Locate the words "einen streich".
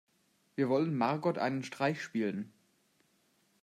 1.37-2.01